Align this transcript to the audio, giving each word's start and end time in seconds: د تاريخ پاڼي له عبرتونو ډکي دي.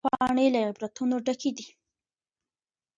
د 0.03 0.03
تاريخ 0.03 0.13
پاڼي 0.21 0.47
له 0.53 0.59
عبرتونو 0.67 1.15
ډکي 1.25 1.51
دي. 1.57 1.67